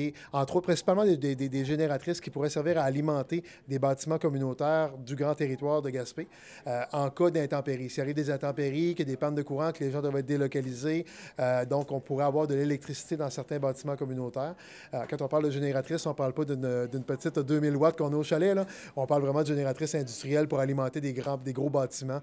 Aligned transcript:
Et 0.00 0.14
entre 0.32 0.56
autres, 0.56 0.66
principalement 0.66 1.04
des, 1.04 1.64
génératrices 1.64 2.20
qui 2.20 2.30
pourraient 2.30 2.50
servir 2.50 2.78
à 2.78 2.84
alimenter 2.84 3.42
des 3.68 3.78
bâtiments 3.78 4.18
communautaires 4.18 4.96
du 4.96 5.14
grand 5.14 5.34
territoire 5.34 5.82
de 5.82 5.90
Gaspé 5.90 6.26
euh, 6.66 6.82
en 6.92 7.10
cas 7.10 7.30
d'intempéries. 7.30 7.90
S'il 7.90 8.02
arrive 8.02 8.14
des 8.14 8.30
intempéries, 8.30 8.94
qu'il 8.94 9.06
y 9.06 9.10
a 9.10 9.12
des 9.12 9.16
pannes 9.16 9.34
de 9.34 9.42
courant, 9.42 9.72
que 9.72 9.84
les 9.84 9.90
gens 9.90 10.00
doivent 10.00 10.16
être 10.16 10.26
délocalisés, 10.26 11.04
euh, 11.38 11.64
donc 11.66 11.92
on 11.92 12.00
pourrait 12.00 12.24
avoir 12.24 12.46
de 12.46 12.54
l'électricité 12.54 13.16
dans 13.16 13.28
certains 13.28 13.58
bâtiments 13.58 13.96
communautaires. 13.96 14.54
Euh, 14.94 15.04
quand 15.08 15.20
on 15.20 15.28
parle 15.28 15.44
de 15.44 15.50
génératrice, 15.50 16.06
on 16.06 16.10
ne 16.10 16.14
parle 16.14 16.32
pas 16.32 16.44
d'une 16.44 17.04
petite 17.04 17.38
2000 17.38 17.76
watts 17.76 17.98
qu'on 17.98 18.12
a 18.12 18.16
au 18.16 18.22
chalet. 18.22 18.56
On 18.96 19.06
parle 19.06 19.22
vraiment 19.22 19.42
de 19.42 19.48
génératrices 19.48 19.94
industrielles 19.94 20.48
pour 20.48 20.60
alimenter 20.60 21.00
des, 21.00 21.12
grands, 21.12 21.36
des 21.36 21.52
gros 21.52 21.70
bâtiments 21.70 22.20